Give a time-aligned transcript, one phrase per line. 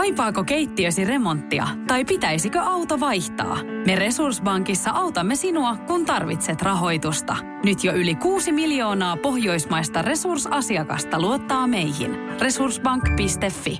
[0.00, 3.58] Kaipaako keittiösi remonttia tai pitäisikö auto vaihtaa?
[3.86, 7.36] Me Resurssbankissa autamme sinua, kun tarvitset rahoitusta.
[7.64, 12.10] Nyt jo yli 6 miljoonaa pohjoismaista resursasiakasta luottaa meihin.
[12.40, 13.78] Resurssbank.fi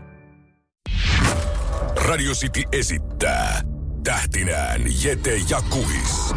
[2.09, 3.61] Radio City esittää
[4.05, 6.35] tähtinään Jete ja Kuhis.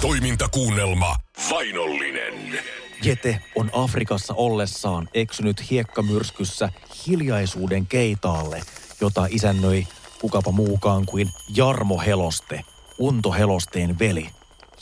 [0.00, 1.16] Toimintakuunnelma
[1.50, 2.60] Vainollinen.
[3.04, 6.68] Jete on Afrikassa ollessaan eksynyt hiekkamyrskyssä
[7.06, 8.62] hiljaisuuden keitaalle,
[9.02, 9.86] jota isännöi
[10.20, 12.64] kukapa muukaan kuin Jarmo Heloste,
[12.98, 14.30] Unto Helosteen veli,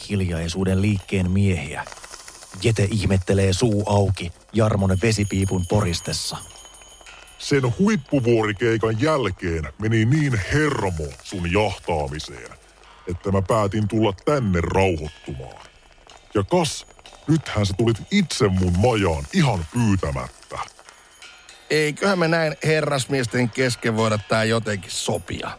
[0.09, 1.85] hiljaisuuden liikkeen miehiä.
[2.63, 6.37] Jete ihmettelee suu auki Jarmon vesipiipun poristessa.
[7.39, 12.51] Sen huippuvuorikeikan jälkeen meni niin hermo sun jahtaamiseen,
[13.11, 15.67] että mä päätin tulla tänne rauhoittumaan.
[16.35, 16.87] Ja kas,
[17.29, 20.59] nythän sä tulit itse mun majaan ihan pyytämättä.
[21.71, 25.51] Eiköhän me näin herrasmiesten kesken voida tää jotenkin sopia.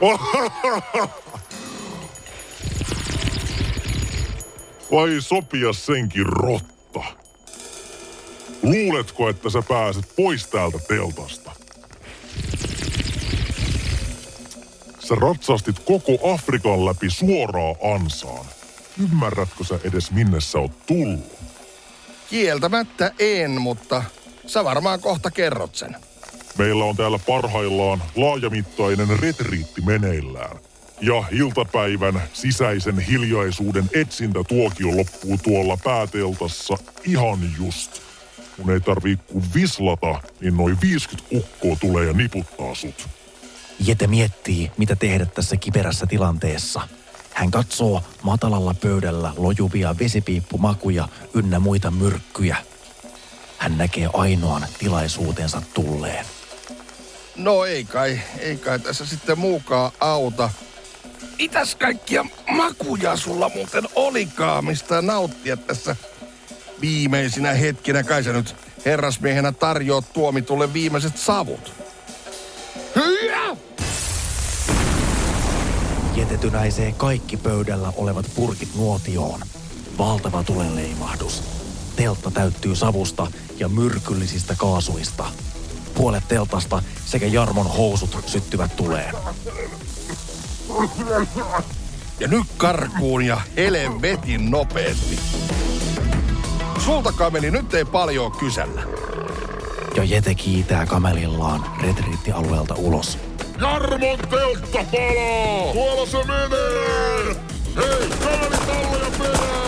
[4.92, 7.00] Vai sopia senkin rotta?
[8.62, 11.52] Luuletko, että sä pääset pois täältä teltasta?
[14.98, 18.46] Sä ratsastit koko Afrikan läpi suoraa ansaan.
[19.02, 21.36] Ymmärrätkö sä edes minne sä oot tullut?
[22.30, 24.02] Kieltämättä en, mutta
[24.46, 25.96] sä varmaan kohta kerrot sen.
[26.58, 30.56] Meillä on täällä parhaillaan laajamittainen retriitti meneillään.
[31.00, 38.02] Ja iltapäivän sisäisen hiljaisuuden etsintätuokio loppuu tuolla pääteltassa ihan just.
[38.58, 43.08] Mun ei tarvii kuin vislata, niin noin 50 ukkoa tulee ja niputtaa sut.
[43.86, 46.80] Jete miettii, mitä tehdä tässä kiperässä tilanteessa.
[47.36, 52.56] Hän katsoo matalalla pöydällä lojuvia vesipiippumakuja ynnä muita myrkkyjä.
[53.58, 56.26] Hän näkee ainoan tilaisuutensa tulleen.
[57.36, 60.50] No ei kai, ei kai tässä sitten muukaan auta.
[61.38, 65.96] Mitäs kaikkia makuja sulla muuten olikaan, mistä nauttia tässä
[66.80, 68.02] viimeisinä hetkinä?
[68.02, 71.85] Kai sä nyt herrasmiehenä tarjoat tuomitulle viimeiset savut.
[76.38, 79.40] Tynäisee kaikki pöydällä olevat purkit nuotioon.
[79.98, 81.42] Valtava tulenleimahdus.
[81.96, 83.26] Teltta täyttyy savusta
[83.58, 85.24] ja myrkyllisistä kaasuista.
[85.94, 89.14] Puolet teltasta sekä Jarmon housut syttyvät tuleen.
[92.20, 95.18] Ja nyt karkuun ja helvetin nopeasti.
[96.84, 98.82] Sulta kameli nyt ei paljon kysellä.
[99.96, 103.18] Ja Jete kiitää kamelillaan retriittialueelta ulos.
[103.60, 105.72] Jarmon teltta palaa!
[105.72, 107.36] Tuolla se menee!
[107.76, 109.66] Hei, kamelitalleja perään!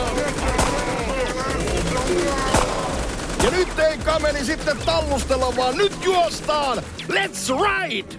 [3.45, 6.79] Ja nyt ei kameli sitten tallustella, vaan nyt juostaan!
[7.09, 8.15] Let's ride!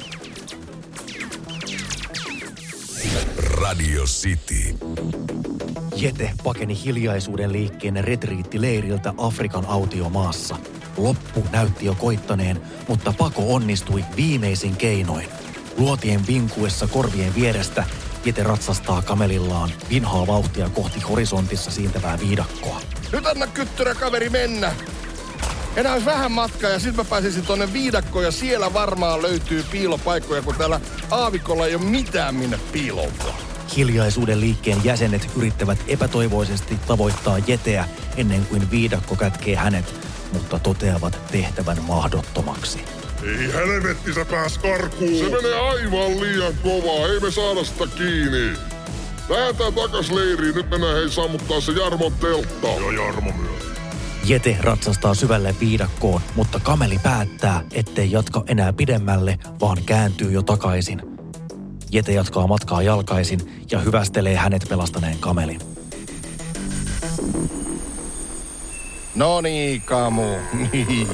[3.62, 4.76] Radio City.
[5.96, 10.58] Jete pakeni hiljaisuuden liikkeen retriittileiriltä Afrikan autiomaassa.
[10.98, 15.30] Loppu näytti jo koittaneen, mutta pako onnistui viimeisin keinoin.
[15.80, 17.84] Luotien vinkuessa korvien vierestä
[18.26, 22.82] Jete ratsastaa kamelillaan vinhaa vauhtia kohti horisontissa siirtävää viidakkoa.
[23.12, 24.72] Nyt anna kyttyrä kaveri mennä.
[25.76, 30.42] Enää olisi vähän matkaa ja sitten mä pääsisin tonne viidakkoon ja siellä varmaan löytyy piilopaikkoja,
[30.42, 30.82] kun täällä
[31.12, 33.34] aavikolla ei ole mitään minne piiloutua.
[33.76, 37.86] Hiljaisuuden liikkeen jäsenet yrittävät epätoivoisesti tavoittaa Jeteä
[38.18, 39.96] ennen kuin viidakko kätkee hänet,
[40.34, 42.99] mutta toteavat tehtävän mahdottomaksi.
[43.24, 45.18] Ei helvetti sä pääs karkuun!
[45.18, 48.58] Se menee aivan liian kovaa, ei me saada sitä kiinni.
[49.30, 52.68] Lähetään takas leiriin, nyt mennään hei sammuttaa se Jarmon teltta.
[52.68, 53.64] Joo, Jarmo myös.
[54.24, 61.02] Jete ratsastaa syvälle viidakkoon, mutta kameli päättää, ettei jatka enää pidemmälle, vaan kääntyy jo takaisin.
[61.92, 65.60] Jete jatkaa matkaa jalkaisin ja hyvästelee hänet pelastaneen kamelin.
[69.16, 70.24] No niin, Kamu.
[70.72, 71.08] Niin.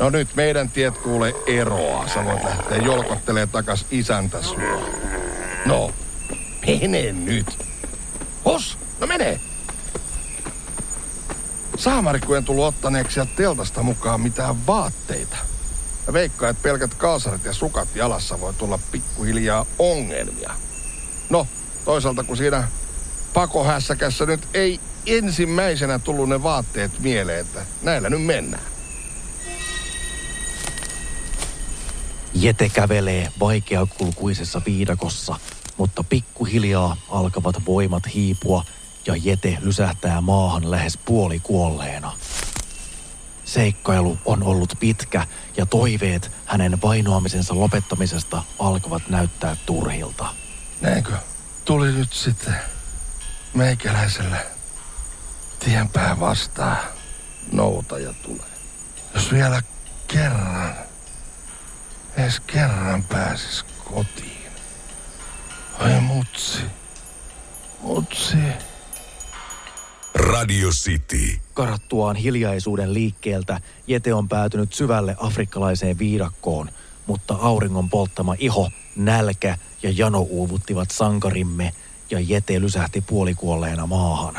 [0.00, 2.08] No nyt meidän tiet kuule eroa.
[2.08, 4.88] Sä voit lähteä jolkottelee takas isäntäs luo.
[5.66, 5.90] No,
[6.66, 7.66] mene nyt.
[8.44, 9.40] Hos, no mene.
[11.76, 15.36] Saamari, en tullut ottaneeksi sieltä teltasta mukaan mitään vaatteita.
[16.06, 20.54] Mä veikkaan, että pelkät kaasarit ja sukat jalassa voi tulla pikkuhiljaa ongelmia.
[21.30, 21.46] No,
[21.84, 22.68] toisaalta kun siinä
[23.34, 28.79] pakohässäkässä nyt ei ensimmäisenä tullut ne vaatteet mieleen, että näillä nyt mennään.
[32.34, 35.36] Jete kävelee vaikeakulkuisessa viidakossa,
[35.76, 38.64] mutta pikkuhiljaa alkavat voimat hiipua
[39.06, 42.12] ja Jete lysähtää maahan lähes puolikuolleena.
[43.44, 50.26] Seikkailu on ollut pitkä ja toiveet hänen vainoamisensa lopettamisesta alkavat näyttää turhilta.
[50.80, 51.12] Näinkö?
[51.64, 52.54] Tuli nyt sitten
[53.54, 54.46] meikäläiselle
[55.58, 56.78] tienpää vastaan
[57.52, 58.50] noutaja tulee.
[59.14, 59.62] Jos vielä
[60.08, 60.74] kerran,
[62.16, 64.50] edes kerran pääsis kotiin.
[65.80, 66.58] Oi mutsi,
[67.80, 68.36] mutsi.
[70.14, 71.40] Radio City.
[71.54, 76.70] Karattuaan hiljaisuuden liikkeeltä Jete on päätynyt syvälle afrikkalaiseen viidakkoon,
[77.06, 81.72] mutta auringon polttama iho, nälkä ja jano uuvuttivat sankarimme
[82.10, 84.34] ja Jete lysähti puolikuolleena maahan.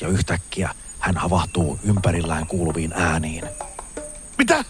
[0.00, 3.44] Ja yhtäkkiä hän havahtuu ympärillään kuuluviin ääniin.
[4.38, 4.64] Mitä?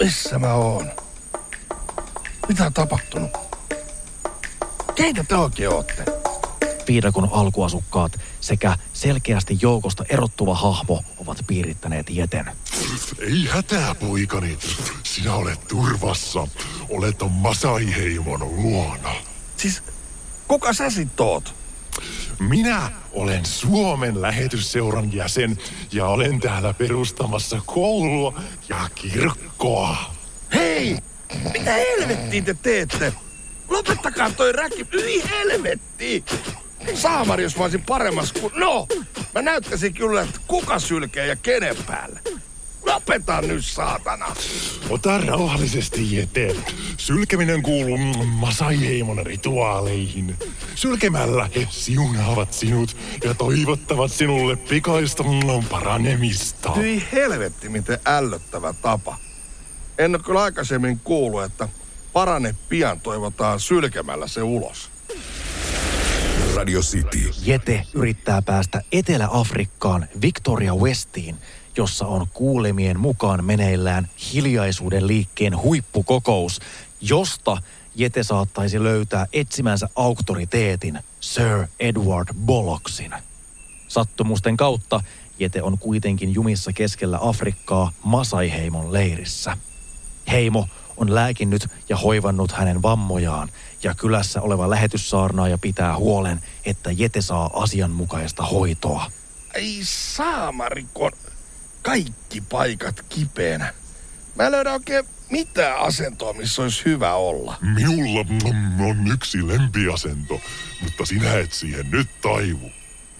[0.00, 0.90] Missä mä oon?
[2.48, 3.30] Mitä on tapahtunut?
[4.94, 6.04] Keitä te oikein ootte?
[6.88, 12.52] Viidakon alkuasukkaat sekä selkeästi joukosta erottuva hahmo ovat piirittäneet Jeten.
[13.18, 14.58] Ei hätää, poikani.
[15.02, 16.48] Sinä olet turvassa.
[16.88, 19.14] Olet on Masai-heimon luona.
[19.56, 19.82] Siis,
[20.48, 21.54] kuka sä sit oot?
[22.38, 25.58] Minä olen Suomen lähetysseuran jäsen
[25.92, 29.96] ja olen täällä perustamassa koulua ja kirkkoa.
[30.54, 30.96] Hei!
[31.52, 33.12] Mitä helvettiin te teette?
[33.68, 34.86] Lopettakaa toi räki.
[34.92, 36.24] Yli helvettiin!
[36.94, 38.52] Saamari, jos mä olisin paremmassa kuin...
[38.56, 38.86] No!
[39.34, 42.20] Mä näyttäisin kyllä, että kuka sylkee ja kenen päälle.
[43.10, 44.26] Lopeta nyt, saatana!
[44.90, 46.56] Ota rauhallisesti, Jete.
[46.96, 50.36] Sylkeminen kuuluu Masai-heimon rituaaleihin.
[50.74, 55.24] Sylkemällä he siunaavat sinut ja toivottavat sinulle pikaista
[55.70, 56.72] paranemista.
[56.72, 59.16] Hyi helvetti, miten ällöttävä tapa.
[59.98, 61.68] En ole kyllä aikaisemmin kuullut, että
[62.12, 64.90] parane pian toivotaan sylkemällä se ulos.
[66.56, 67.30] Radio City.
[67.44, 71.36] Jete yrittää päästä Etelä-Afrikkaan Victoria Westiin,
[71.76, 76.60] jossa on kuulemien mukaan meneillään hiljaisuuden liikkeen huippukokous,
[77.00, 77.56] josta
[77.94, 83.14] Jete saattaisi löytää etsimänsä auktoriteetin Sir Edward Bollocksin.
[83.88, 85.00] Sattumusten kautta
[85.38, 89.56] Jete on kuitenkin jumissa keskellä Afrikkaa Masai-heimon leirissä.
[90.30, 93.48] Heimo on lääkinnyt ja hoivannut hänen vammojaan,
[93.82, 99.10] ja kylässä oleva lähetyssaarnaaja pitää huolen, että Jete saa asianmukaista hoitoa.
[99.54, 101.12] Ei saamarikon
[101.82, 103.74] kaikki paikat kipeänä.
[104.34, 107.56] Mä en löydä oikein mitään asentoa, missä olisi hyvä olla.
[107.60, 108.20] Minulla
[108.90, 110.40] on yksi lempiasento,
[110.82, 112.70] mutta sinä et siihen nyt taivu.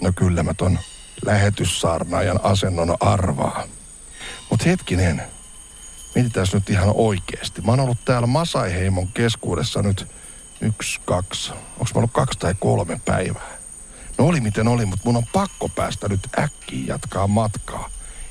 [0.01, 0.79] No kyllä mä ton
[1.25, 3.65] lähetyssaarnaajan asennon arvaa.
[4.51, 5.23] Mut hetkinen,
[6.15, 7.61] mietitään nyt ihan oikeesti.
[7.61, 10.07] Mä oon ollut täällä Masai-heimon keskuudessa nyt
[10.61, 13.51] yksi, kaksi, onks mä ollut kaksi tai kolme päivää.
[14.19, 17.91] No oli miten oli, mutta mun on pakko päästä nyt äkkiä jatkaa matkaa.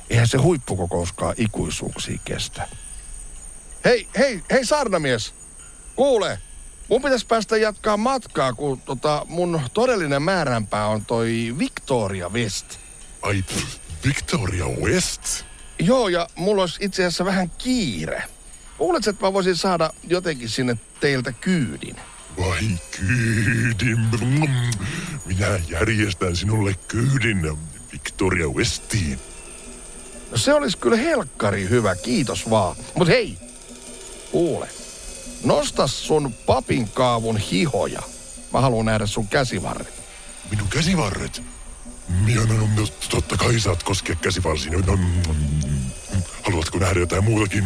[0.09, 2.67] Eihän se huippukokouskaan ikuisuuksia kestä.
[3.85, 5.33] Hei, hei, hei saarnamies!
[5.95, 6.39] Kuule,
[6.89, 12.65] mun pitäisi päästä jatkaa matkaa, kun tota, mun todellinen määränpää on toi Victoria West.
[13.21, 13.43] Ai,
[14.05, 15.45] Victoria West?
[15.79, 18.23] Joo, ja mulla olisi itse asiassa vähän kiire.
[18.79, 21.95] Luuletko, että mä voisin saada jotenkin sinne teiltä kyydin?
[22.39, 23.99] Vai kyydin?
[25.25, 27.57] Minä järjestän sinulle kyydin
[27.91, 29.19] Victoria Westiin.
[30.31, 32.75] No se olisi kyllä helkkari hyvä, kiitos vaan.
[32.95, 33.37] Mut hei,
[34.31, 34.67] kuule.
[35.43, 38.01] Nosta sun papin kaavun hihoja.
[38.53, 39.93] Mä haluan nähdä sun käsivarret.
[40.51, 41.41] Minun käsivarret?
[42.25, 44.85] Minä, no, no, totta kai saat koskea käsivarsiin.
[44.85, 44.99] No,
[46.43, 47.63] haluatko nähdä jotain muutakin?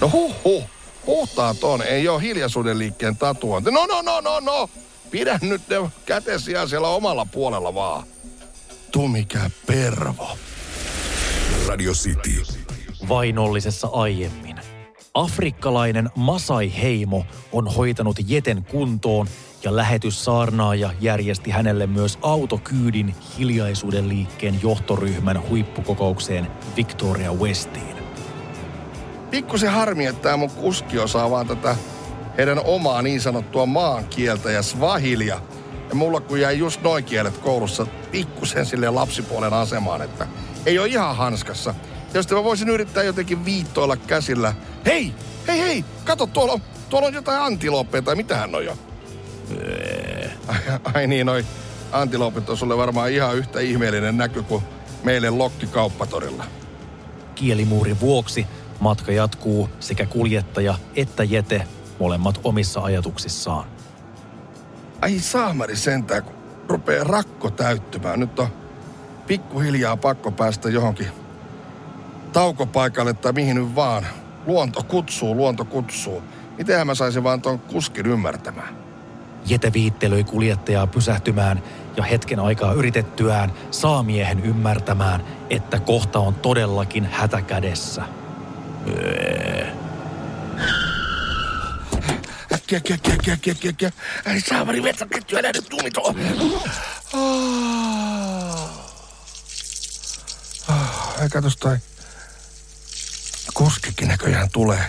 [0.00, 0.64] No huh huh.
[1.06, 3.70] Puhtaat on, ei ole hiljaisuuden liikkeen tatuointi.
[3.70, 4.70] No no no no no.
[5.10, 8.06] Pidä nyt ne kätesiä siellä omalla puolella vaan.
[8.90, 10.38] Tu mikä pervo.
[11.66, 12.42] Radio City.
[13.08, 14.56] Vainollisessa aiemmin.
[15.14, 19.26] Afrikkalainen Masai-heimo on hoitanut Jeten kuntoon
[19.64, 26.46] ja lähetyssaarnaaja järjesti hänelle myös autokyydin hiljaisuuden liikkeen johtoryhmän huippukokoukseen
[26.76, 27.96] Victoria Westiin.
[29.30, 31.76] Pikkusen harmi, että tämä mun kuski osaa vaan tätä
[32.38, 35.40] heidän omaa niin sanottua maankieltä ja svahilia.
[35.88, 40.26] Ja mulla kun jäi just noin kielet koulussa pikkusen sille lapsipuolen asemaan, että
[40.68, 41.74] ei ole ihan hanskassa.
[42.14, 44.54] Jos mä voisin yrittää jotenkin viittoilla käsillä.
[44.86, 45.14] Hei,
[45.46, 46.60] hei, hei, kato, tuolla on,
[46.90, 48.78] tuolla on jotain antilooppeja tai mitähän on jo.
[50.48, 50.58] Ai,
[50.94, 51.44] ai niin, noi
[51.92, 54.62] antiloopit on sulle varmaan ihan yhtä ihmeellinen näky kuin
[55.04, 56.44] meille Lokki kauppatorilla.
[57.34, 58.46] Kielimuurin vuoksi
[58.80, 61.62] matka jatkuu sekä kuljettaja että Jete
[61.98, 63.64] molemmat omissa ajatuksissaan.
[65.00, 66.34] Ai saamari sentään, kun
[66.68, 68.20] rupeaa rakko täyttymään.
[68.20, 68.48] Nyt on
[69.28, 71.06] pikkuhiljaa pakko päästä johonkin
[72.32, 74.06] taukopaikalle tai mihin nyt vaan.
[74.46, 76.22] Luonto kutsuu, luonto kutsuu.
[76.58, 78.76] Mitenhän mä saisin vaan ton kuskin ymmärtämään?
[79.46, 81.62] Jete viittelöi kuljettajaa pysähtymään
[81.96, 88.02] ja hetken aikaa yritettyään saa miehen ymmärtämään, että kohta on todellakin hätä kädessä.
[92.52, 93.90] Äkkiä, äkkiä, äkkiä, äkkiä, äkkiä, äkkiä,
[94.48, 96.14] saamari metsäketju, älä nyt tumito.
[101.20, 101.76] Ai katos toi.
[103.54, 104.86] Kuskikin näköjään tulee.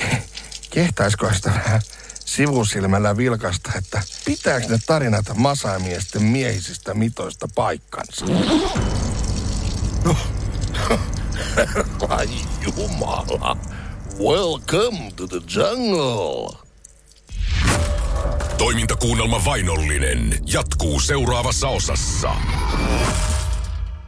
[0.00, 0.22] Ke-
[0.70, 1.82] Kehtaisko sitä vähän
[2.24, 8.26] sivusilmällä vilkasta, että pitääkö ne tarinat masaamiesten miehisistä mitoista paikkansa?
[10.04, 10.16] No.
[12.08, 12.28] Ai
[12.62, 13.56] jumala.
[14.18, 16.58] Welcome to the jungle.
[18.58, 22.30] Toimintakuunnelma Vainollinen jatkuu seuraavassa osassa.